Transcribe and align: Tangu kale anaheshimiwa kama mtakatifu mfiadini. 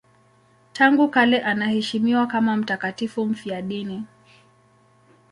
Tangu 0.73 1.09
kale 1.09 1.41
anaheshimiwa 1.41 2.27
kama 2.27 2.55
mtakatifu 2.57 3.25
mfiadini. 3.25 4.03